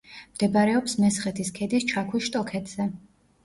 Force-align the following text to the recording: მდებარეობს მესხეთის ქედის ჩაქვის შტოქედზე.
მდებარეობს 0.37 0.95
მესხეთის 1.03 1.53
ქედის 1.59 1.87
ჩაქვის 1.95 2.29
შტოქედზე. 2.33 2.93